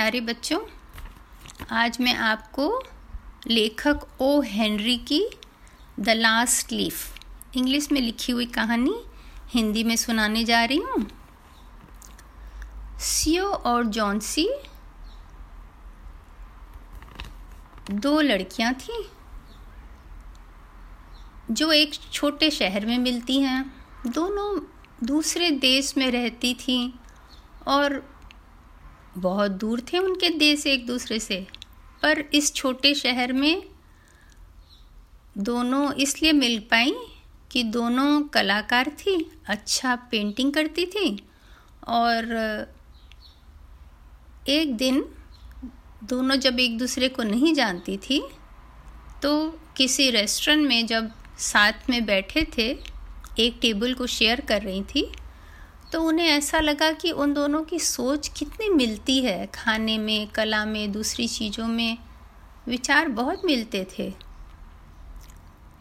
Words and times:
प्यारे 0.00 0.20
बच्चों, 0.20 0.58
आज 1.70 1.96
मैं 2.00 2.14
आपको 2.16 2.66
लेखक 3.46 4.06
ओ 4.20 4.40
हेनरी 4.40 4.96
की 4.98 5.20
द 6.00 6.08
लास्ट 6.08 6.72
लीफ 6.72 7.56
इंग्लिश 7.56 7.90
में 7.92 8.00
लिखी 8.00 8.32
हुई 8.32 8.46
कहानी 8.46 8.94
हिंदी 9.48 9.82
में 9.84 9.96
सुनाने 9.96 10.44
जा 10.44 10.64
रही 10.64 10.78
हूँ। 10.78 11.06
सियो 13.00 13.44
और 13.44 13.84
जॉन्सी 13.86 14.48
दो 17.90 18.20
लड़कियाँ 18.20 18.72
थीं 18.74 19.02
जो 21.50 21.72
एक 21.72 21.94
छोटे 22.12 22.50
शहर 22.50 22.86
में 22.86 22.96
मिलती 22.98 23.40
हैं। 23.40 23.62
दोनों 24.06 24.48
दूसरे 25.06 25.50
देश 25.50 25.96
में 25.96 26.10
रहती 26.10 26.54
थीं 26.54 26.90
और 27.66 28.19
बहुत 29.18 29.50
दूर 29.50 29.80
थे 29.80 29.98
उनके 29.98 30.28
देश 30.28 30.66
एक 30.66 30.86
दूसरे 30.86 31.18
से, 31.18 31.46
पर 32.02 32.24
इस 32.34 32.54
छोटे 32.54 32.94
शहर 32.94 33.32
में 33.32 33.62
दोनों 35.38 35.92
इसलिए 35.92 36.32
मिल 36.32 36.58
पाई 36.58 36.94
कि 37.50 37.62
दोनों 37.62 38.22
कलाकार 38.22 38.88
थी 38.88 39.30
अच्छा 39.46 39.96
पेंटिंग 39.96 40.52
करती 40.52 40.86
थी 40.86 41.28
और 41.88 42.24
एक 44.48 44.76
दिन 44.76 45.04
दोनों 46.04 46.36
जब 46.36 46.60
एक 46.60 46.78
दूसरे 46.78 47.08
को 47.08 47.22
नहीं 47.22 47.54
जानती 47.54 47.96
थी 47.96 48.22
तो 49.22 49.58
किसी 49.76 50.10
रेस्टोरेंट 50.10 50.68
में 50.68 50.86
जब 50.86 51.10
साथ 51.38 51.72
में 51.90 52.06
बैठे 52.06 52.46
थे, 52.58 52.78
एक 53.38 53.58
टेबल 53.62 53.94
को 53.94 54.06
शेयर 54.06 54.40
कर 54.40 54.62
रही 54.62 54.82
थी 54.82 55.12
तो 55.92 56.02
उन्हें 56.02 56.26
ऐसा 56.26 56.60
लगा 56.60 56.92
कि 56.92 57.10
उन 57.10 57.34
दोनों 57.34 57.62
की 57.62 57.78
सोच 57.78 58.28
कितनी 58.28 58.68
मिलती 58.68 59.20
है। 59.20 59.46
खाने 59.46 59.98
में, 59.98 60.26
कला 60.26 60.64
में, 60.64 60.92
दूसरी 60.92 61.28
चीज़ों 61.28 61.66
में 61.66 61.98
विचार 62.68 63.08
बहुत 63.08 63.42
मिलते 63.44 63.86
थे। 63.98 64.12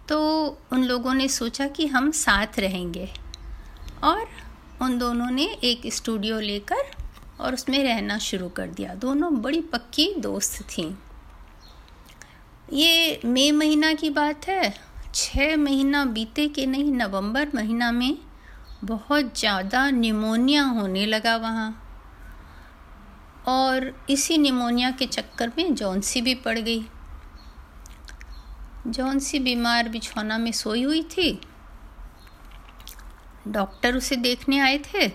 तो 0.07 0.47
उन 0.71 0.83
लोगों 0.83 1.13
ने 1.13 1.27
सोचा 1.27 1.67
कि 1.67 1.88
हम 1.88 2.11
साथ 2.11 2.59
रहेंगे 2.59 3.09
और 4.03 4.27
उन 4.81 4.97
दोनों 4.97 5.31
ने 5.31 5.45
एक 5.45 5.81
स्टूडियो 5.93 6.39
लेकर 6.39 6.91
और 7.39 7.53
उसमें 7.53 7.83
रहना 7.83 8.17
शुरू 8.17 8.49
कर 8.49 8.67
दिया। 8.67 8.94
दोनों 8.94 9.41
बड़ी 9.41 9.61
पक्की 9.61 10.13
दोस्त 10.17 10.61
थीं। 10.61 10.95
ये 12.73 13.21
मई 13.25 13.51
महीना 13.51 13.94
की 13.94 14.09
बात 14.09 14.47
है। 14.47 14.79
छः 15.16 15.57
महीना 15.57 16.05
बीते 16.05 16.47
के 16.47 16.66
नहीं, 16.66 16.91
नवंबर 16.91 17.47
महीना 17.55 17.91
में 17.91 18.17
बहुत 18.83 19.39
ज़्यादा 19.39 19.89
निमोनिया 19.89 20.63
होने 20.63 21.05
लगा 21.05 21.35
वहाँ। 21.35 21.69
और 23.47 23.91
इसी 24.09 24.38
निमोनिया 24.38 24.91
के 24.91 25.05
चक्कर 25.05 25.52
में 25.58 25.73
जॉन्सी 25.75 26.22
भी 26.22 26.35
पड़ 26.35 26.58
गई। 26.59 26.85
जॉन्सी 28.88 29.39
बीमार 29.39 29.89
बिछौना 29.89 30.38
में 30.38 30.52
सोई 30.52 30.83
हुई 30.83 31.02
थी। 31.03 31.41
डॉक्टर 33.47 33.95
उसे 33.95 34.16
देखने 34.16 34.59
आए 34.59 34.77
थे। 34.77 35.07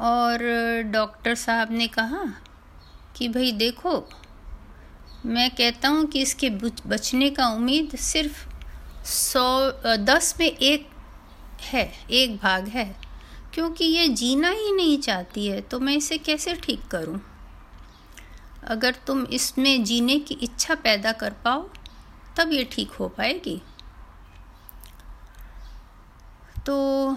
और 0.00 0.42
डॉक्टर 0.82 1.34
साहब 1.34 1.72
ने 1.72 1.86
कहा 1.88 2.24
कि, 3.16 3.28
भाई 3.28 3.52
देखो, 3.52 4.08
मैं 5.26 5.50
कहता 5.50 5.88
हूँ 5.88 6.06
कि 6.06 6.22
इसके 6.22 6.50
बचने 6.86 7.30
का 7.30 7.48
उम्मीद 7.48 7.96
सिर्फ़ 7.96 8.46
सौ, 9.04 9.70
दस 9.96 10.34
में 10.40 10.46
एक 10.46 10.88
है, 11.62 11.92
एक 12.10 12.36
भाग 12.36 12.68
है। 12.68 12.96
क्योंकि 13.54 13.84
ये 13.84 14.08
जीना 14.08 14.48
ही 14.48 14.72
नहीं 14.72 14.98
चाहती 14.98 15.46
है 15.46 15.60
तो 15.60 15.80
मैं 15.80 15.94
इसे 15.96 16.18
कैसे 16.18 16.54
ठीक 16.54 16.86
करूँ? 16.86 17.20
अगर 18.64 18.94
तुम 19.06 19.24
इसमें 19.24 19.84
जीने 19.84 20.18
की 20.18 20.34
इच्छा 20.34 20.74
पैदा 20.74 21.12
कर 21.12 21.32
पाओ, 21.44 21.68
तब 22.36 22.52
ये 22.52 22.64
ठीक 22.64 22.90
हो 22.90 23.08
पाएगी। 23.08 23.60
तो 26.66 27.16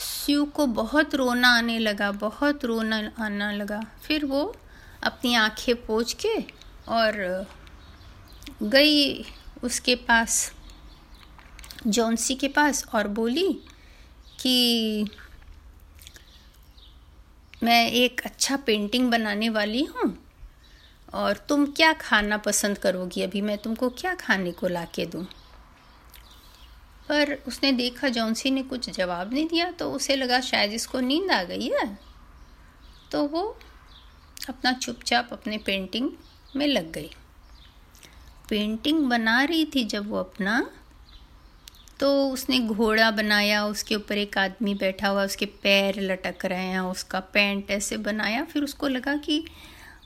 शिव 0.00 0.44
को 0.44 0.66
बहुत 0.66 1.14
रोना 1.14 1.48
आने 1.48 1.78
लगा, 1.78 2.10
बहुत 2.12 2.64
रोना 2.64 3.10
आना 3.18 3.50
लगा। 3.52 3.80
फिर 4.02 4.24
वो 4.24 4.56
अपनी 5.02 5.34
आँखें 5.34 5.74
पोछ 5.86 6.12
के 6.12 6.36
और 6.88 7.46
गई 8.62 9.24
उसके 9.62 9.94
पास। 9.94 10.52
जॉन्सी 11.86 12.34
के 12.34 12.48
पास 12.48 12.84
और 12.94 13.08
बोली 13.08 13.52
कि 14.40 15.06
मैं 17.62 17.90
एक 17.90 18.20
अच्छा 18.20 18.56
पेंटिंग 18.56 19.10
बनाने 19.10 19.48
वाली 19.48 19.82
हूँ 19.84 20.16
और 21.14 21.36
तुम 21.48 21.66
क्या 21.66 21.92
खाना 21.92 22.36
पसंद 22.36 22.78
करोगी? 22.78 23.22
अभी 23.22 23.40
मैं 23.40 23.56
तुमको 23.58 23.88
क्या 23.90 24.14
खाने 24.14 24.52
को 24.52 24.68
ला 24.68 24.84
के 24.84 25.06
दूँ? 25.06 25.24
पर 27.08 27.32
उसने 27.48 27.72
देखा 27.72 28.08
जॉन्सी 28.08 28.50
ने 28.50 28.62
कुछ 28.62 28.90
जवाब 28.90 29.32
नहीं 29.32 29.46
दिया 29.48 29.70
तो 29.70 29.92
उसे 29.92 30.16
लगा 30.16 30.40
शायद 30.40 30.72
इसको 30.72 31.00
नींद 31.00 31.30
आ 31.30 31.42
गई 31.42 31.68
है। 31.68 31.98
तो 33.12 33.24
वो 33.26 33.42
अपना 34.48 34.72
चुपचाप 34.72 35.28
अपने 35.32 35.58
पेंटिंग 35.58 36.10
में 36.56 36.66
लग 36.66 36.92
गई। 36.92 37.10
पेंटिंग 38.48 39.04
बना 39.04 39.42
रही 39.44 39.64
थी 39.64 39.84
जब 39.84 40.08
वो 40.10 40.18
अपना 40.18 40.60
तो 42.00 42.28
उसने 42.28 42.58
घोड़ा 42.58 43.10
बनाया, 43.10 43.64
उसके 43.66 43.94
ऊपर 43.94 44.18
एक 44.18 44.38
आदमी 44.38 44.74
बैठा 44.74 45.08
हुआ, 45.08 45.24
उसके 45.24 45.46
पैर 45.46 46.00
लटक 46.00 46.44
रहे 46.44 46.64
हैं, 46.64 46.80
उसका 46.80 47.20
पैंट 47.20 47.70
ऐसे 47.70 47.96
बनाया। 47.96 48.44
फिर 48.44 48.62
उसको 48.62 48.88
लगा 48.88 49.16
कि, 49.16 49.44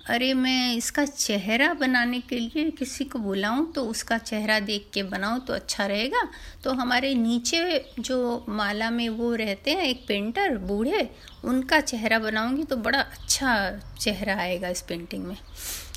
अरे, 0.06 0.34
मैं 0.34 0.74
इसका 0.74 1.04
चेहरा 1.04 1.74
बनाने 1.74 2.20
के 2.20 2.38
लिए 2.38 2.70
किसी 2.70 3.04
को 3.04 3.18
बुलाऊं 3.18 3.72
तो 3.72 3.84
उसका 3.84 4.18
चेहरा 4.18 4.60
देख 4.60 4.90
के 4.94 5.02
बनाऊँ 5.02 5.40
तो 5.40 5.52
अच्छा 5.52 5.86
रहेगा। 5.86 6.28
तो 6.64 6.72
हमारे 6.72 7.14
नीचे 7.14 7.84
जो 8.00 8.46
माला 8.48 8.90
में 8.90 9.08
वो 9.08 9.34
रहते 9.34 9.70
हैं, 9.70 9.82
एक 9.82 10.04
पेंटर, 10.08 10.56
बूढ़े, 10.58 11.10
उनका 11.44 11.80
चेहरा 11.80 12.18
बनाऊँगी 12.18 12.64
तो 12.64 12.76
बड़ा 12.76 13.00
अच्छा 13.00 13.80
चेहरा 14.00 14.36
आएगा 14.36 14.68
इस 14.68 14.82
पेंटिंग 14.82 15.24
में। 15.24 15.36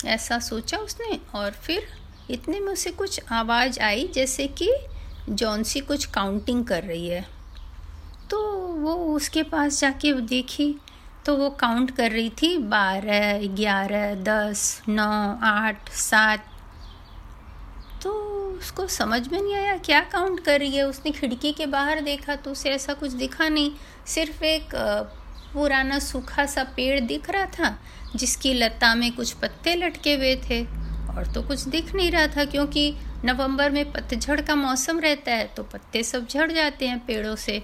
ऐसा 0.06 0.40
सोचा 0.40 0.78
उसने 0.78 1.20
और 1.36 1.52
फिर 1.52 1.88
इतने 2.30 2.60
में 2.60 2.74
उसे 2.74 2.92
कुछ 2.92 3.22
आवाज़ 3.32 3.80
आई, 3.80 4.08
जैसे 4.08 4.48
कि 4.48 4.72
जॉन्सी 5.30 5.80
कुछ 5.80 6.06
काउंटिंग 6.06 6.66
कर 6.66 6.84
रही 6.84 7.08
है। 7.08 7.26
तो 8.30 8.42
वो 8.78 8.94
उसके 9.16 9.44
पास 9.44 9.80
जाके 9.82 10.14
देखी 10.14 10.76
तो 11.26 11.36
वो 11.36 11.50
काउंट 11.50 11.92
कर 11.92 12.12
रही 12.12 12.30
थी, 12.42 12.58
बारह, 12.58 13.48
ग्यारह, 13.48 14.14
दस, 14.16 14.82
नौ, 14.90 15.38
आठ, 15.44 15.90
सात। 15.90 16.46
तो 18.04 18.12
उसको 18.60 18.88
समझ 18.88 19.28
में 19.28 19.42
नहीं 19.42 19.56
आया, 19.56 19.78
क्या 19.78 20.00
काउंट 20.02 20.40
कर 20.40 20.60
रही 20.60 20.76
है? 20.76 20.84
उसने 20.84 21.12
खिड़की 21.12 21.52
के 21.52 21.66
बाहर 21.66 22.02
देखा 22.02 22.36
तो 22.36 22.52
उसे 22.52 22.70
ऐसा 22.70 22.94
कुछ 22.94 23.12
दिखा 23.12 23.50
नहीं। 23.50 23.72
सिर्फ़ 24.06 24.44
एक 24.44 24.76
पुराना 25.54 26.00
सूखा 26.00 26.46
सा 26.46 26.64
पेड़ 26.76 27.00
दिख 27.00 27.30
रहा 27.30 27.46
था, 27.46 27.78
जिसकी 28.16 28.54
लता 28.54 28.94
में 28.96 29.12
कुछ 29.16 29.32
पत्ते 29.34 29.76
लटके 29.76 30.14
हुए 30.16 30.36
थे। 30.50 30.87
और 31.10 31.34
तो 31.34 31.42
कुछ 31.42 31.62
दिख 31.62 31.96
नहीं 31.96 32.12
रहा 32.12 32.28
था 32.28 32.46
क्योंकि 32.46 32.96
नवंबर 33.26 33.70
में 33.70 33.92
पतझड़ 33.92 34.42
का 34.42 34.56
मौसम 34.56 35.00
रहता 35.00 35.32
है 35.32 35.48
तो 35.48 35.64
पत्ते 35.64 36.04
सब 36.04 36.28
झड़ 36.28 36.52
जाते 36.52 36.88
हैं 36.88 37.06
पेड़ों 37.06 37.36
से। 37.36 37.64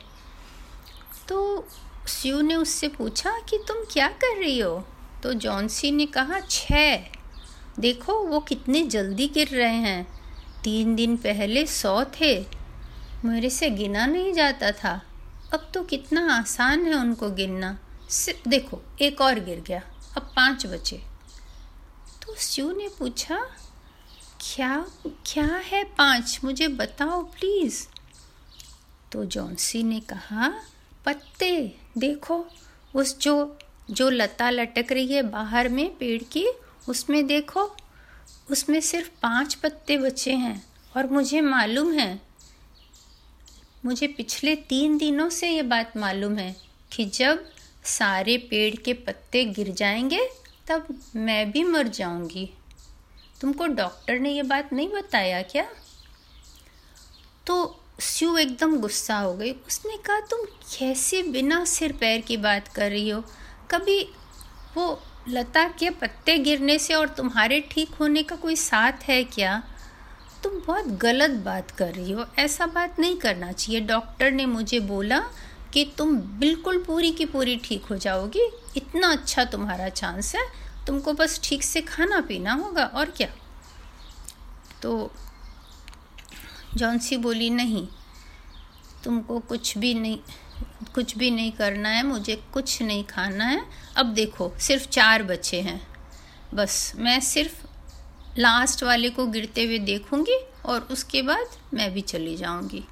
तो 1.27 1.67
शिव 2.07 2.41
ने 2.41 2.55
उससे 2.55 2.87
पूछा 2.87 3.31
कि 3.49 3.57
तुम 3.67 3.77
क्या 3.91 4.07
कर 4.07 4.39
रही 4.39 4.59
हो? 4.59 4.87
तो 5.23 5.33
जॉन्सी 5.33 5.91
ने 5.91 6.05
कहा, 6.05 6.39
छः। 6.39 6.99
देखो, 7.79 8.13
वो 8.13 8.39
कितने 8.39 8.83
जल्दी 8.83 9.27
गिर 9.27 9.47
रहे 9.47 9.75
हैं। 9.75 10.07
तीन 10.63 10.95
दिन 10.95 11.17
पहले 11.17 11.65
सौ 11.65 12.03
थे। 12.03 12.45
मेरे 13.25 13.49
से 13.49 13.69
गिना 13.69 14.05
नहीं 14.05 14.33
जाता 14.33 14.71
था। 14.71 15.01
अब 15.53 15.71
तो 15.73 15.83
कितना 15.83 16.39
आसान 16.39 16.85
है 16.85 16.93
उनको 16.93 17.29
गिनना। 17.29 17.79
सिर्फ़, 18.09 18.49
देखो, 18.49 18.81
एक 19.01 19.21
और 19.21 19.39
गिर 19.39 19.63
गया। 19.67 19.81
अब 20.17 20.23
पाँच 20.35 20.65
बचे। 20.65 21.12
तो 22.37 22.71
ने 22.71 22.87
पूछा, 22.99 23.39
क्या 24.41 24.85
क्या 25.25 25.45
है 25.45 25.83
पाँच? 25.83 26.39
मुझे 26.43 26.67
बताओ 26.67 27.23
प्लीज़. 27.23 27.87
तो 29.11 29.25
जॉन्सी 29.25 29.83
ने 29.83 29.99
कहा, 29.99 30.61
पत्ते, 31.05 31.75
देखो, 31.97 32.45
उस 32.95 33.19
जो 33.19 33.57
जो 33.91 34.09
लता 34.09 34.49
लटक 34.49 34.91
रही 34.91 35.13
है 35.13 35.21
बाहर 35.21 35.69
में 35.69 35.97
पेड़ 35.97 36.23
की, 36.23 36.47
उसमें 36.89 37.27
देखो, 37.27 37.75
उसमें 38.51 38.81
सिर्फ़ 38.81 39.09
पाँच 39.21 39.53
पत्ते 39.53 39.97
बचे 39.97 40.33
हैं 40.33 40.67
और 40.97 41.07
मुझे 41.07 41.41
मालूम 41.41 41.93
है, 41.93 42.21
मुझे 43.85 44.07
पिछले 44.07 44.55
तीन 44.55 44.97
दिनों 44.97 45.29
से 45.29 45.49
ये 45.49 45.61
बात 45.61 45.97
मालूम 45.97 46.37
है 46.37 46.55
कि 46.91 47.05
जब 47.05 47.45
सारे 47.85 48.37
पेड़ 48.37 48.75
के 48.75 48.93
पत्ते 48.93 49.45
गिर 49.45 49.71
जाएँगे 49.71 50.42
तब 50.67 50.99
मैं 51.15 51.51
भी 51.51 51.63
मर 51.63 51.87
जाऊँगी। 51.87 52.53
तुमको 53.41 53.67
डॉक्टर 53.67 54.19
ने 54.19 54.29
ये 54.29 54.43
बात 54.43 54.73
नहीं 54.73 54.89
बताया 54.89 55.41
क्या? 55.41 55.65
तो 57.47 57.79
स्यू 57.99 58.37
एकदम 58.37 58.77
गुस्सा 58.77 59.17
हो 59.17 59.33
गई। 59.33 59.51
उसने 59.51 59.97
कहा, 59.97 60.19
तुम 60.19 60.45
कैसे 60.45 61.23
बिना 61.23 61.65
सिर 61.65 61.91
पैर 61.91 62.21
की 62.21 62.37
बात 62.37 62.67
कर 62.67 62.89
रही 62.89 63.09
हो? 63.09 63.23
कभी 63.71 64.09
वो 64.77 65.01
लता 65.29 65.67
के 65.67 65.89
पत्ते 65.89 66.37
गिरने 66.37 66.79
से 66.79 66.93
और 66.93 67.07
तुम्हारे 67.07 67.59
ठीक 67.71 67.89
होने 67.89 68.23
का 68.23 68.35
कोई 68.35 68.55
साथ 68.55 68.91
है 69.03 69.23
क्या? 69.23 69.63
तुम 70.43 70.61
बहुत 70.67 70.85
गलत 70.85 71.31
बात 71.31 71.71
कर 71.71 71.93
रही 71.93 72.11
हो। 72.11 72.25
ऐसा 72.39 72.65
बात 72.65 72.99
नहीं 72.99 73.17
करना 73.17 73.51
चाहिए। 73.51 73.81
डॉक्टर 73.81 74.31
ने 74.31 74.45
मुझे 74.45 74.79
बोला 74.79 75.23
कि 75.73 75.93
तुम 75.97 76.15
बिल्कुल 76.15 76.83
पूरी 76.83 77.11
की 77.11 77.25
पूरी 77.25 77.57
ठीक 77.57 77.85
हो 77.85 77.97
जाओगी। 77.97 78.51
इतना 78.77 79.11
अच्छा 79.11 79.45
तुम्हारा 79.45 79.89
चांस 79.89 80.35
है। 80.35 80.41
तुमको 80.87 81.13
बस 81.13 81.39
ठीक 81.43 81.63
से 81.63 81.81
खाना 81.81 82.21
पीना 82.21 82.53
होगा, 82.53 82.85
और 82.85 83.05
क्या? 83.05 83.27
तो 84.81 85.11
जॉन्सी 86.75 87.17
बोली, 87.17 87.49
नहीं, 87.49 87.87
तुमको 89.03 89.39
कुछ 89.39 89.77
भी 89.77 89.93
नहीं, 89.93 90.19
कुछ 90.95 91.17
भी 91.17 91.31
नहीं 91.31 91.51
करना 91.51 91.89
है, 91.89 92.03
मुझे 92.03 92.43
कुछ 92.53 92.81
नहीं 92.81 93.03
खाना 93.03 93.45
है। 93.45 93.65
अब 93.95 94.05
देखो, 94.05 94.53
सिर्फ़ 94.59 94.87
चार 94.87 95.23
बच्चे 95.23 95.61
हैं। 95.61 95.87
बस, 96.53 96.93
मैं 96.95 97.19
सिर्फ़ 97.19 97.65
लास्ट 98.39 98.83
वाले 98.83 99.09
को 99.09 99.27
गिरते 99.27 99.65
हुए 99.65 99.79
देखूँगी, 99.79 100.39
और 100.65 100.81
उसके 100.81 101.21
बाद 101.21 101.47
मैं 101.73 101.93
भी 101.93 102.01
चली 102.01 102.37
जाऊँगी। 102.37 102.83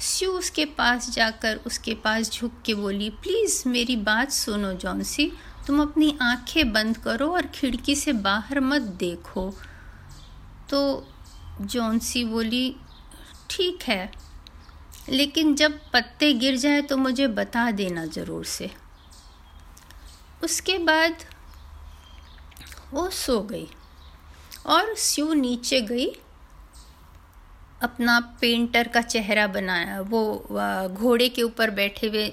स्यू 0.00 0.30
उसके 0.30 0.64
पास 0.64 1.08
जाकर 1.10 1.56
उसके 1.66 1.94
पास 1.94 2.30
झुक 2.32 2.52
के 2.66 2.74
बोली, 2.74 3.08
प्लीज़ 3.12 3.62
मेरी 3.68 3.96
बात 3.98 4.30
सुनो, 4.32 4.72
जॉन्सी। 4.74 5.30
तुम 5.66 5.80
अपनी 5.82 6.16
आँखें 6.22 6.72
बंद 6.72 6.98
करो 6.98 7.28
और 7.28 7.46
खिड़की 7.54 7.94
से 7.96 8.12
बाहर 8.12 8.60
मत 8.60 8.82
देखो। 8.98 9.50
तो 10.70 11.06
जॉन्सी 11.62 12.24
बोली, 12.24 12.74
ठीक 13.50 13.82
है, 13.82 14.10
लेकिन 15.08 15.54
जब 15.54 15.78
पत्ते 15.92 16.32
गिर 16.34 16.56
जाए 16.56 16.80
तो 16.82 16.96
मुझे 16.96 17.26
बता 17.28 17.70
देना 17.72 18.04
ज़रूर 18.06 18.44
से। 18.44 18.70
उसके 20.42 20.78
बाद 20.78 21.24
वो 22.92 23.08
सो 23.10 23.40
गई 23.42 23.68
और 24.66 24.94
स्यू 24.98 25.32
नीचे 25.34 25.80
गई 25.82 26.06
अपना 27.82 28.18
पेंटर 28.40 28.88
का 28.88 29.00
चेहरा 29.02 29.46
बनाया, 29.46 30.00
वो 30.00 30.88
घोड़े 30.90 31.28
के 31.28 31.42
ऊपर 31.42 31.70
बैठे 31.70 32.06
हुए 32.06 32.32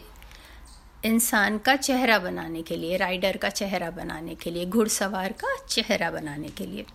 इंसान 1.06 1.58
का 1.58 1.76
चेहरा 1.76 2.18
बनाने 2.20 2.62
के 2.62 2.76
लिए, 2.76 2.98
राइडर 2.98 3.38
का 3.38 3.50
चेहरा 3.50 3.90
बनाने 3.92 4.36
के 4.36 4.52
लिए, 4.52 4.66
घुड़सवार 4.66 5.32
का 5.34 5.56
चेहरा 5.66 6.12
बनाने 6.12 6.50
के 6.50 6.66
लिए। 6.66 6.86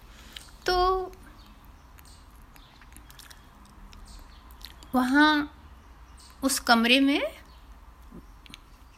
तो 0.67 0.77
वहाँ 4.95 5.53
उस 6.45 6.59
कमरे 6.61 7.01
में 7.01 7.23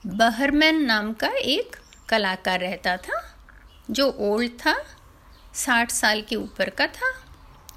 बहरमैन 0.07 0.85
नाम 0.85 1.13
का 1.13 1.29
एक 1.29 1.77
कलाकार 2.09 2.61
रहता 2.61 2.97
था, 2.97 3.23
जो 3.91 4.11
ओल्ड 4.23 4.53
था, 4.61 4.75
साठ 5.55 5.91
साल 5.91 6.23
के 6.23 6.37
ऊपर 6.37 6.71
का 6.71 6.87
था। 6.87 7.13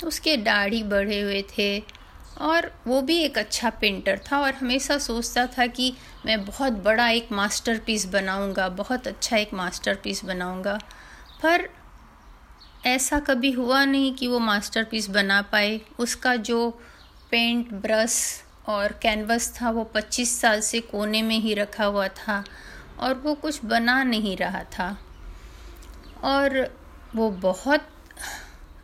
उसके 0.04 0.38
दाढ़ी 0.38 0.84
बढ़े 0.84 1.22
हुए 1.22 1.46
थे 1.58 1.84
और 2.42 2.72
वो 2.88 3.02
भी 3.02 3.18
एक 3.18 3.38
अच्छा 3.38 3.70
पेंटर 3.70 4.20
था 4.32 4.40
और 4.40 4.54
हमेशा 4.54 4.98
सोचता 4.98 5.48
था 5.48 5.68
कि 5.68 5.94
मैं 6.26 6.46
बहुत 6.46 6.74
बड़ा 6.74 7.10
एक 7.10 7.32
मास्टरपीस 7.32 8.06
बनाऊँगा, 8.06 8.70
बहुत 8.70 9.08
अच्छा 9.08 9.38
एक 9.38 9.54
मास्टरपीस 9.54 10.26
बनाऊँगा। 10.26 10.80
पर 11.44 11.70
ऐसा 12.86 13.20
कभी 13.20 13.52
हुआ 13.52 13.86
नहीं 13.86 14.14
कि 14.14 14.28
वो 14.28 14.40
मास्टरपीस 14.40 15.10
बना 15.10 15.42
पाए। 15.42 15.82
उसका 16.00 16.36
जो 16.36 16.80
पेंट 17.32 17.74
ब्रश 17.74 18.44
और 18.68 19.00
कैनवस 19.02 19.62
था, 19.62 19.70
वो 19.70 19.84
25 19.84 20.42
साल 20.42 20.62
से 20.62 20.80
कोने 20.80 21.22
में 21.22 21.40
ही 21.40 21.54
रखा 21.54 21.86
हुआ 21.86 22.08
था 22.08 22.44
और 23.00 23.14
वो 23.14 23.36
कुछ 23.36 23.66
बना 23.66 24.04
नहीं 24.04 24.38
रहा 24.38 24.64
था। 24.64 24.98
और 26.24 26.76
वो 27.16 27.32
बहुत 27.32 27.90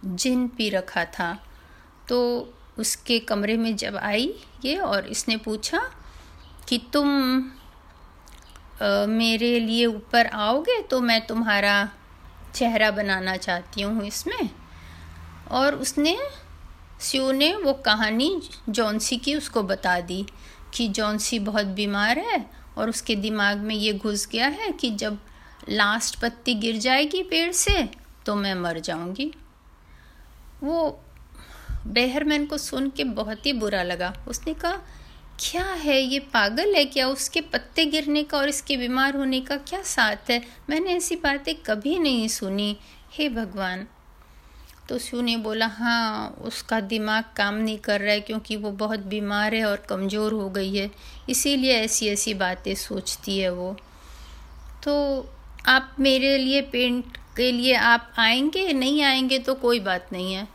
जिन 0.06 0.48
पी 0.48 0.70
रखा 0.70 1.06
था। 1.06 1.34
तो 2.10 2.20
उसके 2.80 3.20
कमरे 3.20 3.58
में 3.58 3.76
जब 3.76 3.96
आई 3.96 4.34
ये 4.66 4.78
और 4.78 5.08
इसने 5.08 5.38
पूछा 5.38 5.82
कि 6.70 6.82
तुम 6.94 7.08
आ, 8.82 9.06
मेरे 9.06 9.60
लिए 9.60 9.86
ऊपर 9.86 10.26
आओगे 10.26 10.82
तो 10.82 11.02
मैं 11.02 11.26
तुम्हारा 11.28 11.90
चेहरा 12.56 12.92
बनाना 12.92 13.36
चाहती 13.38 13.82
हूँ 13.82 14.06
इसमें? 14.06 14.50
और 15.52 15.76
उसने 15.76 16.18
स्यू 17.02 17.32
ने 17.32 17.56
वो 17.56 17.74
कहानी 17.74 18.42
जॉन्सी 18.70 19.18
की 19.18 19.36
उसको 19.36 19.64
बता 19.64 20.00
दी 20.00 20.26
कि 20.74 20.88
जॉन्सी 20.88 21.40
बहुत 21.40 21.66
बीमार 21.66 22.20
है 22.20 22.46
और 22.78 22.90
उसके 22.90 23.16
दिमाग 23.16 23.58
में 23.58 23.76
ये 23.76 23.94
घुस 23.94 24.28
गया 24.28 24.48
है 24.48 24.72
कि 24.72 24.90
जब 24.92 25.18
लास्ट 25.70 26.20
पत्ती 26.22 26.54
गिर 26.56 26.78
जाएगी 26.78 27.24
पेड़ 27.24 27.52
से 27.52 27.90
तो 28.26 28.36
मैं 28.36 28.56
मर 28.56 28.80
जाऊँगी। 28.80 29.34
वो 30.64 31.00
बेहरमैन 31.88 32.46
को 32.46 32.58
सुन 32.58 32.90
के 32.90 33.04
बहुत 33.04 33.46
ही 33.46 33.54
बुरा 33.54 33.84
लगा। 33.84 34.14
उसने 34.28 34.54
कहा, 34.54 34.82
क्या 35.40 35.64
है? 35.64 36.00
ये 36.02 36.20
पागल 36.34 36.76
है 36.76 36.86
क्या? 36.86 37.08
उसके 37.08 37.42
पत्ते 37.42 37.86
गिरने 37.86 38.24
का 38.24 38.38
और 38.38 38.50
इसके 38.50 38.78
बीमार 38.78 39.16
होने 39.16 39.42
का 39.42 39.58
क्या 39.58 39.82
साथ 39.82 40.30
है? 40.30 40.42
मैंने 40.70 40.96
ऐसी 40.96 41.16
बातें 41.16 41.56
कभी 41.56 41.98
नहीं 42.00 42.28
सुनी। 42.28 42.78
हे 43.14 43.30
भगवान। 43.30 43.88
तो 44.90 44.98
शू 45.00 45.22
ने 45.22 45.36
बोला 45.38 45.66
हाँ 45.68 46.28
उसका 46.42 46.80
दिमाग 46.80 47.24
काम 47.38 47.56
नहीं 47.56 47.78
कर 47.78 48.02
रहा 48.02 48.14
है 48.14 48.22
क्योंकि 48.22 48.56
वो 48.56 48.72
बहुत 48.72 49.00
बीमार 49.00 49.56
है 49.56 49.66
और 49.66 49.86
कमज़ोर 49.90 50.34
हो 50.34 50.50
गई 50.50 50.76
है। 50.76 50.90
इसीलिए 51.30 51.76
ऐसी 51.76 52.08
ऐसी 52.08 52.34
बातें 52.34 52.74
सोचती 52.76 53.40
है 53.40 53.50
वो। 53.50 53.76
तो 54.84 54.96
आप 55.68 55.96
मेरे 56.00 56.38
लिए 56.38 56.62
पेंट 56.62 57.18
के 57.38 57.52
लिए 57.52 57.76
आप 57.76 58.14
आएँगे, 58.20 58.74
नहीं 58.74 59.04
आएँगे 59.04 59.40
तो 59.40 59.56
कोई 59.56 59.80
बात 59.80 60.08
नहीं 60.12 60.34
है। 60.34 60.48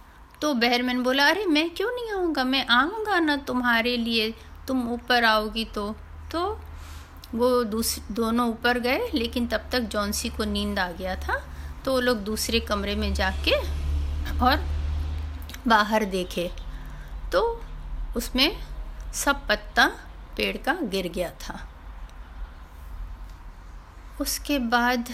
तो 0.42 0.54
बहरमैन 0.54 1.02
बोला, 1.02 1.26
अरे, 1.26 1.46
मैं 1.46 1.70
क्यों 1.70 1.92
नहीं 1.92 2.10
आऊँगा? 2.10 2.44
मैं 2.44 2.66
आऊँगा 2.66 3.20
ना 3.20 3.36
तुम्हारे 3.36 3.96
लिए। 3.96 4.34
तुम 4.68 4.88
ऊपर 4.88 5.24
आओगी 5.24 5.64
तो। 5.64 5.96
तो 6.32 6.60
वो 7.34 7.64
दोनों 8.10 8.48
ऊपर 8.48 8.78
गए, 8.78 9.10
लेकिन 9.14 9.46
तब 9.46 9.64
तक 9.72 9.80
जॉन्सी 9.80 10.28
को 10.28 10.44
नींद 10.44 10.78
आ 10.78 10.90
गया 10.90 11.16
था। 11.16 11.44
तो 11.84 11.92
वो 11.92 12.00
लोग 12.00 12.18
दूसरे 12.18 12.60
कमरे 12.60 12.94
में 12.94 13.14
जाके 13.14 13.52
और 14.40 14.68
बाहर 15.68 16.04
देखे। 16.04 16.50
तो 17.32 17.64
उसमें 18.16 18.58
सब 19.14 19.48
पत्ता 19.48 19.86
पेड़ 20.36 20.56
का 20.56 20.72
गिर 20.82 21.08
गया 21.08 21.30
था। 21.30 21.68
उसके 24.20 24.58
बाद 24.58 25.08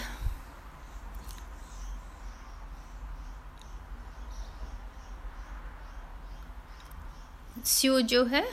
स्यू 7.63 8.01
जो 8.01 8.25
है, 8.25 8.53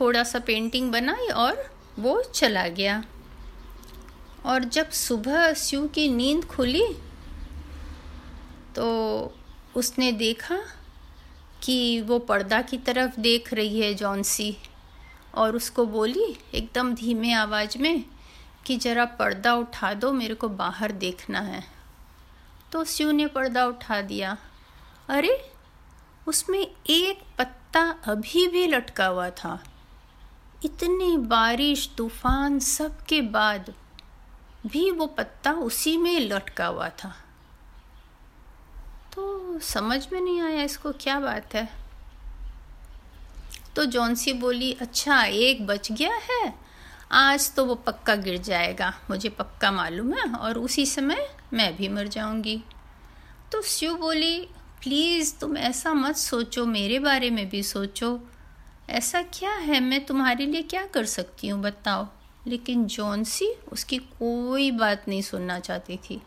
थोड़ा 0.00 0.24
सा 0.24 0.38
पेंटिंग 0.38 0.92
बनाई 0.92 1.26
और 1.28 1.76
वो 1.98 2.22
चला 2.22 2.68
गया। 2.68 3.04
और 4.46 4.64
जब 4.64 4.90
सुबह 4.90 5.52
स्यू 5.52 5.88
की 5.88 6.08
नींद 6.08 6.44
खुली 6.44 6.86
तो 8.76 8.86
उसने 9.76 10.12
देखा 10.12 10.58
कि 11.62 12.00
वो 12.00 12.18
पर्दा 12.18 12.62
की 12.62 12.78
तरफ़ 12.78 13.20
देख 13.20 13.54
रही 13.54 13.80
है 13.80 13.94
जॉन्सी 13.94 14.56
और 15.34 15.56
उसको 15.56 15.86
बोली 15.86 16.36
एकदम 16.54 16.94
धीमे 16.94 17.32
आवाज़ 17.32 17.78
में 17.78 18.04
कि 18.66 18.76
ज़रा 18.76 19.04
पर्दा 19.04 19.54
उठा 19.54 19.94
दो, 19.94 20.12
मेरे 20.12 20.34
को 20.34 20.48
बाहर 20.48 20.92
देखना 20.92 21.40
है। 21.40 21.64
तो 22.72 22.84
स्यू 22.84 23.12
ने 23.12 23.26
पर्दा 23.26 23.66
उठा 23.66 24.00
दिया। 24.00 24.36
अरे, 25.08 25.50
उसमें 26.26 26.70
एक 26.86 27.22
पत्ता 27.38 27.63
अभी 27.80 28.46
भी 28.46 28.66
लटका 28.66 29.06
हुआ 29.06 29.30
था। 29.30 29.64
इतनी 30.64 31.16
बारिश, 31.16 31.90
तूफ़ान 31.98 32.58
सब 32.58 33.04
के 33.04 33.20
बाद 33.20 33.74
भी 34.66 34.90
वो 34.90 35.06
पत्ता 35.06 35.52
उसी 35.52 35.96
में 35.96 36.20
लटका 36.20 36.66
हुआ 36.66 36.88
था। 36.88 37.14
तो 39.14 39.58
समझ 39.58 40.12
में 40.12 40.20
नहीं 40.20 40.40
आया 40.40 40.62
इसको 40.62 40.92
क्या 40.92 41.20
बात 41.20 41.54
है। 41.54 41.68
तो 43.76 43.84
जॉन्सी 43.84 44.32
बोली 44.32 44.72
अच्छा 44.72 45.22
एक 45.22 45.66
बच 45.66 45.92
गया 45.92 46.14
है। 46.14 46.54
आज 47.12 47.54
तो 47.54 47.64
वो 47.64 47.74
पक्का 47.74 48.14
गिर 48.14 48.38
जाएगा। 48.38 48.94
मुझे 49.10 49.28
पक्का 49.28 49.72
मालूम 49.72 50.14
है 50.14 50.34
और 50.34 50.58
उसी 50.58 50.86
समय 50.86 51.36
मैं 51.52 51.76
भी 51.76 51.88
मर 51.88 52.08
जाऊँगी। 52.08 52.64
तो 53.52 53.62
स्यू 53.62 53.96
बोली 53.96 54.48
प्लीज़ 54.84 55.38
तुम 55.38 55.56
ऐसा 55.56 55.94
मत 55.94 56.16
सोचो, 56.16 56.66
मेरे 56.66 56.98
बारे 56.98 57.30
में 57.30 57.48
भी 57.48 57.62
सोचो। 57.62 58.20
ऐसा 58.90 59.22
क्या 59.22 59.52
है? 59.52 59.80
मैं 59.80 60.06
तुम्हारे 60.06 60.46
लिए 60.46 60.62
क्या 60.62 60.86
कर 60.86 61.04
सकती 61.04 61.48
हूँ, 61.48 61.62
बताओ। 61.62 62.08
लेकिन 62.46 62.86
जॉन्सी 62.86 63.54
उसकी 63.72 63.98
कोई 63.98 64.70
बात 64.70 65.04
नहीं 65.08 65.22
सुनना 65.22 65.58
चाहती 65.58 65.96
थी। 65.96 66.22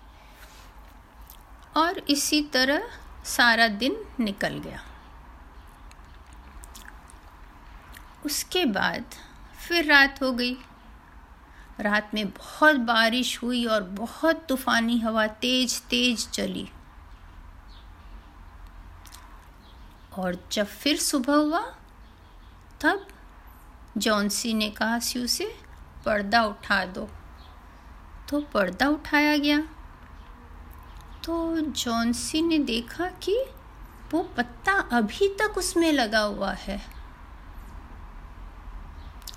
और 1.78 2.00
इसी 2.10 2.42
तरह 2.42 2.90
सारा 3.26 3.68
दिन 3.68 3.98
निकल 4.20 4.58
गया। 4.58 4.84
उसके 8.26 8.66
बाद 8.66 9.06
फिर 9.68 9.86
रात 9.86 10.24
हो 10.24 10.32
गई। 10.32 10.58
रात 11.80 12.12
में 12.14 12.30
बहुत 12.30 12.76
बारिश 12.76 13.42
हुई 13.42 13.66
और 13.66 13.84
बहुत 13.84 14.46
तूफानी 14.50 15.00
हवा 15.00 15.28
तेज 15.28 15.82
तेज 15.82 16.30
चली। 16.30 16.70
और 20.18 20.48
जब 20.52 20.66
फिर 20.66 20.98
सुबह 20.98 21.34
हुआ, 21.34 21.76
तब 22.82 23.08
जॉन्सी 23.98 24.54
ने 24.54 24.70
कहा 24.70 25.00
स्यू 25.00 25.28
से 25.28 25.56
पर्दा 26.06 26.44
उठा 26.44 26.86
दो। 26.86 27.10
तो 28.30 28.42
पर्दा 28.42 28.88
उठाया 28.88 29.38
गया। 29.38 29.60
तो 31.24 31.62
जॉन्सी 31.62 32.42
ने 32.42 32.60
देखा 32.60 33.06
कि 33.06 33.46
वो 34.12 34.24
पत्ता 34.24 34.74
अभी 34.74 35.30
तक 35.30 35.58
उसमें 35.58 35.94
लगा 35.94 36.20
हुआ 36.20 36.52
है। 36.52 36.86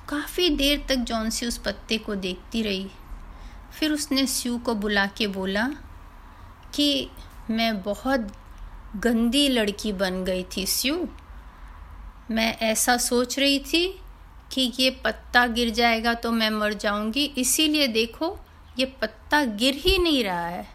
काफ़ी 0.09 0.51
देर 0.51 0.87
तक 0.89 0.97
जॉन्सी 0.97 1.47
उस 1.47 1.59
पत्ते 1.59 1.99
को 1.99 2.15
देखती 2.15 2.63
रही। 2.63 2.91
फिर 3.73 3.93
उसने 3.93 4.27
स्यू 4.27 4.59
को 4.59 4.75
बुला 4.75 5.07
के 5.07 5.27
बोला 5.27 5.69
कि, 6.75 7.11
मैं 7.51 7.83
बहुत 7.83 8.33
गंदी 8.97 9.49
लड़की 9.49 9.93
बन 9.93 10.25
गई 10.25 10.45
थी, 10.57 10.67
स्यू। 10.67 11.09
मैं 12.31 12.59
ऐसा 12.59 12.97
सोच 12.97 13.39
रही 13.39 13.59
थी 13.59 14.01
कि 14.53 14.73
ये 14.81 14.91
पत्ता 14.91 15.47
गिर 15.47 15.71
जाएगा 15.71 16.15
तो 16.15 16.33
मैं 16.33 16.51
मर 16.51 16.73
जाऊँगी, 16.73 17.25
इसीलिए 17.25 17.87
देखो, 17.87 18.39
ये 18.79 18.85
पत्ता 18.85 19.45
गिर 19.45 19.75
ही 19.75 19.99
नहीं 19.99 20.25
रहा 20.25 20.47
है। 20.47 20.69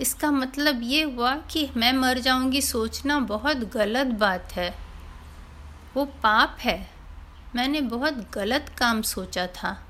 इसका 0.00 0.30
मतलब 0.30 0.80
ये 0.82 1.02
हुआ 1.02 1.36
कि 1.36 1.70
मैं 1.76 1.92
मर 1.92 2.18
जाऊँगी 2.18 2.62
सोचना 2.62 3.18
बहुत 3.18 3.56
गलत 3.56 4.06
बात 4.06 4.52
है। 4.52 4.74
वो 5.94 6.04
पाप 6.04 6.56
है। 6.60 6.90
मैंने 7.54 7.80
बहुत 7.80 8.30
गलत 8.32 8.74
काम 8.78 9.02
सोचा 9.02 9.46
था। 9.46 9.86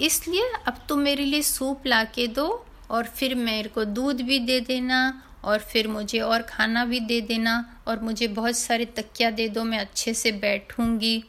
इसलिए 0.00 0.52
अब 0.66 0.78
तुम 0.88 0.98
मेरे 0.98 1.24
लिए 1.24 1.42
सूप 1.42 1.86
ला 1.86 2.04
के 2.04 2.26
दो 2.26 2.66
और 2.90 3.04
फिर 3.04 3.34
मेरे 3.34 3.68
को 3.68 3.84
दूध 3.84 4.20
भी 4.20 4.38
दे 4.38 4.60
देना 4.60 5.22
और 5.46 5.58
फिर 5.62 5.88
मुझे 5.88 6.20
और 6.20 6.42
खाना 6.42 6.84
भी 6.84 7.00
दे 7.00 7.20
देना 7.20 7.54
और 7.88 8.00
मुझे 8.00 8.28
बहुत 8.28 8.56
सारे 8.56 8.84
तकिया 8.96 9.30
दे 9.30 9.48
दो, 9.48 9.64
मैं 9.64 9.78
अच्छे 9.78 10.14
से 10.14 10.32
बैठूँगी 10.32 11.24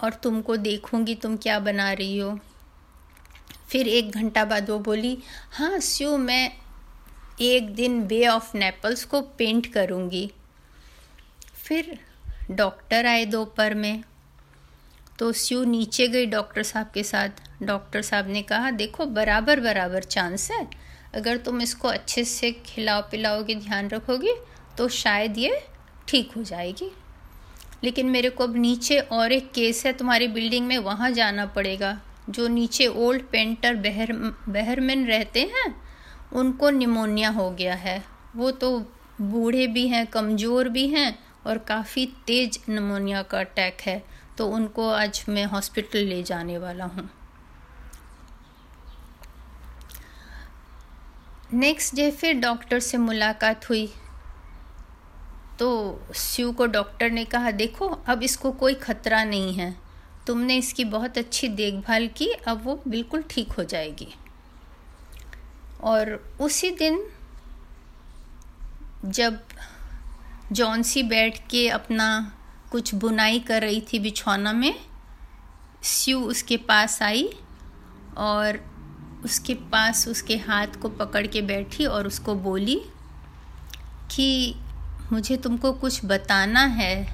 और 0.00 0.14
तुमको 0.14 0.56
देखूँगी 0.56 1.14
तुम 1.14 1.36
क्या 1.36 1.58
बना 1.58 1.92
रही 1.92 2.18
हो। 2.18 2.38
फिर 3.68 3.88
एक 3.88 4.10
घंटा 4.10 4.44
बाद 4.44 4.70
वो 4.70 4.78
बोली 4.78 5.16
हाँ 5.52 5.78
स्यू, 5.78 6.16
मैं 6.16 6.50
एक 7.40 7.74
दिन 7.74 8.02
बे 8.06 8.26
ऑफ़ 8.26 8.56
नेपल्स 8.56 9.04
को 9.04 9.20
पेंट 9.20 9.72
करूँगी। 9.72 10.30
फिर 11.56 11.98
डॉक्टर 12.50 13.06
आए 13.06 13.24
दोपहर 13.24 13.74
में। 13.74 14.02
तो 15.18 15.32
स्यू 15.32 15.64
नीचे 15.64 16.06
गई 16.08 16.26
डॉक्टर 16.26 16.62
साहब 16.62 16.90
के 16.94 17.02
साथ। 17.02 17.42
डॉक्टर 17.62 18.02
साहब 18.02 18.28
ने 18.28 18.42
कहा, 18.42 18.70
देखो 18.70 19.06
बराबर 19.06 19.60
बराबर 19.60 20.02
चांस 20.02 20.50
है। 20.50 20.83
अगर 21.14 21.36
तुम 21.36 21.60
इसको 21.60 21.88
अच्छे 21.88 22.24
से 22.24 22.50
खिलाओ 22.66 23.02
पिलाओगे, 23.02 23.54
ध्यान 23.54 23.88
रखोगे 23.88 24.34
तो 24.78 24.88
शायद 24.88 25.38
ये 25.38 25.62
ठीक 26.08 26.32
हो 26.36 26.42
जाएगी। 26.42 26.90
लेकिन 27.84 28.06
मेरे 28.06 28.30
को 28.30 28.44
अब 28.44 28.56
नीचे 28.56 28.98
और 28.98 29.32
एक 29.32 29.50
केस 29.52 29.84
है 29.86 29.92
तुम्हारी 29.92 30.28
बिल्डिंग 30.28 30.66
में, 30.66 30.78
वहाँ 30.78 31.10
जाना 31.10 31.46
पड़ेगा। 31.46 31.98
जो 32.30 32.48
नीचे 32.48 32.86
ओल्ड 32.86 33.22
पेंटर 33.22 33.74
बहर, 33.74 34.12
बहरमैन 34.48 35.06
रहते 35.06 35.40
हैं, 35.44 35.74
उनको 36.32 36.70
निमोनिया 36.70 37.30
हो 37.30 37.50
गया 37.50 37.74
है। 37.74 38.02
वो 38.36 38.50
तो 38.50 38.78
बूढ़े 39.20 39.66
भी 39.66 39.86
हैं, 39.88 40.06
कमज़ोर 40.06 40.68
भी 40.68 40.86
हैं 40.88 41.18
और 41.46 41.58
काफ़ी 41.58 42.06
तेज़ 42.26 42.58
निमोनिया 42.70 43.22
का 43.22 43.40
अटैक 43.40 43.80
है। 43.80 44.02
तो 44.38 44.48
उनको 44.48 44.88
आज 44.90 45.24
मैं 45.28 45.44
हॉस्पिटल 45.44 45.98
ले 45.98 46.22
जाने 46.22 46.58
वाला 46.58 46.84
हूँ। 46.84 47.08
नेक्स्ट 51.54 51.94
डे 51.94 52.10
फिर 52.10 52.40
डॉक्टर 52.40 52.80
से 52.80 52.98
मुलाकात 52.98 53.68
हुई। 53.68 53.92
तो 55.58 56.00
स्यू 56.14 56.52
को 56.52 56.66
डॉक्टर 56.66 57.10
ने 57.10 57.24
कहा, 57.24 57.50
देखो, 57.50 57.88
अब 57.88 58.22
इसको 58.22 58.52
कोई 58.52 58.74
ख़तरा 58.74 59.24
नहीं 59.24 59.54
है। 59.54 59.76
तुमने 60.26 60.56
इसकी 60.56 60.84
बहुत 60.84 61.18
अच्छी 61.18 61.48
देखभाल 61.48 62.06
की, 62.06 62.26
अब 62.26 62.64
वो 62.64 62.82
बिल्कुल 62.88 63.24
ठीक 63.30 63.52
हो 63.52 63.64
जाएगी। 63.64 64.14
और 65.80 66.34
उसी 66.40 66.70
दिन, 66.70 67.06
जब 69.04 69.40
जॉन्सी 70.52 71.02
बैठ 71.02 71.38
के 71.50 71.68
अपना 71.68 72.32
कुछ 72.72 72.94
बुनाई 72.94 73.40
कर 73.40 73.62
रही 73.62 73.80
थी 73.80 73.98
बिछौना 73.98 74.52
में 74.52 74.74
स्यू 75.82 76.20
उसके 76.20 76.56
पास 76.56 77.02
आई 77.02 77.30
और 78.16 78.73
उसके 79.24 79.54
पास 79.54 80.08
उसके 80.08 80.36
हाथ 80.36 80.66
को 80.66 80.88
पकड़ 80.88 81.26
के 81.26 81.42
बैठी 81.42 81.86
और 81.86 82.06
उसको 82.06 82.34
बोली 82.34 82.82
कि 84.10 84.54
मुझे 85.12 85.36
तुमको 85.36 85.72
कुछ 85.72 86.04
बताना 86.04 86.60
है। 86.60 87.04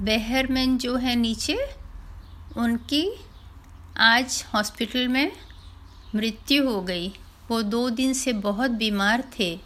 बहरमैन 0.00 0.78
जो 0.78 0.96
है 0.96 1.16
नीचे, 1.16 1.58
उनकी 2.56 3.20
आज 4.00 4.46
हॉस्पिटल 4.54 5.08
में 5.08 5.32
मृत्यु 6.14 6.70
हो 6.70 6.80
गई। 6.82 7.08
वो 7.50 7.62
दो 7.62 7.90
दिन 7.90 8.12
से 8.12 8.32
बहुत 8.32 8.70
बीमार 8.70 9.24
थे। 9.38 9.60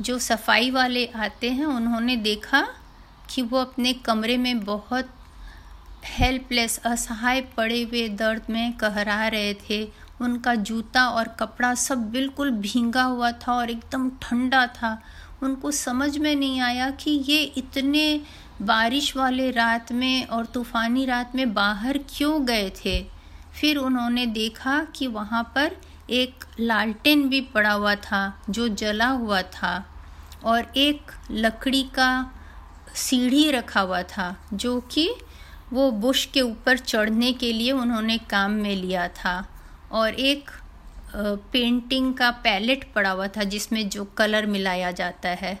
जो 0.00 0.18
सफ़ाई 0.18 0.70
वाले 0.70 1.06
आते 1.06 1.50
हैं, 1.50 1.64
उन्होंने 1.64 2.16
देखा 2.16 2.68
कि 3.30 3.42
वो 3.42 3.58
अपने 3.58 3.92
कमरे 3.92 4.36
में 4.36 4.64
बहुत 4.64 5.10
हेल्पलेस 6.04 6.78
असहाय 6.78 7.40
पड़े 7.56 7.82
हुए 7.82 8.08
दर्द 8.08 8.42
में 8.50 8.72
कहरा 8.72 9.26
रहे 9.28 9.54
थे। 9.54 9.82
उनका 10.20 10.54
जूता 10.54 11.08
और 11.08 11.28
कपड़ा 11.28 11.74
सब 11.74 12.10
बिल्कुल 12.10 12.50
भींगा 12.50 13.02
हुआ 13.02 13.30
था 13.32 13.52
और 13.52 13.70
एकदम 13.70 14.10
ठंडा 14.22 14.66
था। 14.66 15.00
उनको 15.42 15.70
समझ 15.70 16.16
में 16.18 16.36
नहीं 16.36 16.60
आया 16.60 16.90
कि 16.90 17.10
ये 17.10 17.42
इतने 17.42 18.20
बारिश 18.62 19.16
वाले 19.16 19.50
रात 19.50 19.92
में 19.92 20.26
और 20.26 20.46
तूफ़ानी 20.46 21.04
रात 21.06 21.34
में 21.34 21.54
बाहर 21.54 21.98
क्यों 22.08 22.46
गए 22.46 22.72
थे। 22.84 23.02
फिर 23.60 23.76
उन्होंने 23.76 24.26
देखा 24.26 24.82
कि 24.96 25.06
वहाँ 25.06 25.42
पर 25.54 25.76
एक 26.10 26.44
लालटेन 26.60 27.28
भी 27.28 27.40
पड़ा 27.40 27.72
हुआ 27.72 27.94
था, 27.94 28.42
जो 28.50 28.68
जला 28.68 29.08
हुआ 29.08 29.42
था, 29.42 29.86
और 30.44 30.72
एक 30.76 31.12
लकड़ी 31.30 31.82
का 31.82 32.30
सीढ़ी 32.94 33.50
रखा 33.50 33.80
हुआ 33.80 34.02
था, 34.02 34.36
जो 34.52 34.80
कि 34.80 35.10
वो 35.72 35.90
बुश 35.90 36.24
के 36.26 36.40
ऊपर 36.40 36.78
चढ़ने 36.78 37.32
के 37.32 37.52
लिए 37.52 37.72
उन्होंने 37.72 38.18
काम 38.30 38.50
में 38.52 38.74
लिया 38.76 39.08
था 39.08 39.44
और 39.92 40.14
एक 40.14 40.50
पेंटिंग 41.52 42.14
का 42.14 42.30
पैलेट 42.44 42.92
पड़ा 42.94 43.10
हुआ 43.10 43.26
था 43.28 43.44
जिसमें 43.44 43.88
जो 43.88 44.04
कलर 44.16 44.46
मिलाया 44.46 44.90
जाता 44.90 45.28
है। 45.28 45.58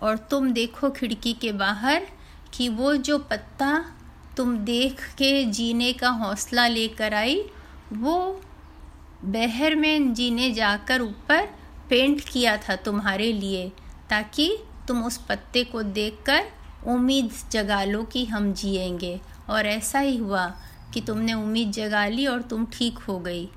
और 0.00 0.16
तुम 0.30 0.50
देखो 0.52 0.90
खिड़की 0.90 1.32
के 1.32 1.52
बाहर 1.52 2.06
कि 2.54 2.68
वो 2.68 2.94
जो 2.96 3.18
पत्ता 3.18 3.84
तुम 4.36 4.56
देख 4.58 5.04
के 5.18 5.44
जीने 5.44 5.92
का 5.92 6.08
हौसला 6.08 6.66
लेकर 6.66 7.14
आई, 7.14 7.42
वो 7.92 8.40
बहर 9.24 9.74
में 9.74 10.14
जीने 10.14 10.50
जाकर 10.50 11.02
ऊपर 11.02 11.46
पेंट 11.90 12.20
किया 12.28 12.56
था 12.58 12.76
तुम्हारे 12.76 13.32
लिए 13.32 13.68
ताकि 14.10 14.56
तुम 14.88 15.04
उस 15.04 15.16
पत्ते 15.18 15.64
को 15.64 15.82
देखकर 15.82 16.46
उम्मीद 16.86 17.30
जगा 17.50 17.82
लो 17.84 18.02
कि 18.02 18.24
हम 18.24 18.52
जिएँगे। 18.52 19.20
और 19.52 19.66
ऐसा 19.66 19.98
ही 19.98 20.16
हुआ 20.16 20.46
कि 20.94 21.00
तुमने 21.00 21.34
उम्मीद 21.34 21.70
जगा 21.70 22.06
ली 22.06 22.26
और 22.26 22.42
तुम 22.42 22.66
ठीक 22.66 22.98
हो 22.98 23.18
गई। 23.18 23.48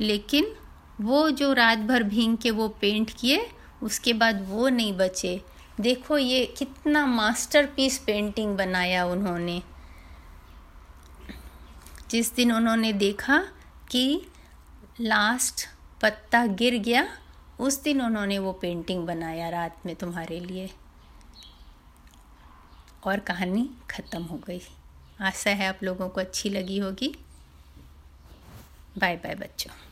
लेकिन 0.00 0.54
वो 1.00 1.30
जो 1.30 1.52
रात 1.52 1.78
भर 1.78 2.02
भींग 2.02 2.38
के 2.38 2.50
वो 2.50 2.68
पेंट 2.68 3.10
किए, 3.18 3.50
उसके 3.82 4.12
बाद 4.12 4.48
वो 4.48 4.68
नहीं 4.68 4.92
बचे। 4.92 5.42
देखो 5.80 6.18
ये 6.18 6.54
कितना 6.58 7.06
मास्टरपीस 7.06 7.98
पेंटिंग 7.98 8.56
बनाया 8.56 9.06
उन्होंने। 9.06 9.62
जिस 12.10 12.34
दिन 12.34 12.52
उन्होंने 12.52 12.92
देखा 12.92 13.44
कि 13.90 14.26
लास्ट 15.00 15.68
पत्ता 16.02 16.46
गिर 16.46 16.74
गया, 16.74 17.08
उस 17.60 17.82
दिन 17.82 18.02
उन्होंने 18.02 18.38
वो 18.38 18.52
पेंटिंग 18.52 19.06
बनाया 19.06 19.48
रात 19.48 19.86
में 19.86 19.96
तुम्हारे 19.96 20.40
लिए। 20.40 20.70
और 23.04 23.18
कहानी 23.18 23.70
ख़त्म 23.90 24.22
हो 24.22 24.40
गई। 24.46 24.60
आशा 25.20 25.50
है 25.50 25.66
आप 25.68 25.78
लोगों 25.82 26.08
को 26.08 26.20
अच्छी 26.20 26.48
लगी 26.48 26.78
होगी। 26.78 27.14
बाय 28.98 29.16
बाय 29.16 29.34
बच्चों। 29.34 29.89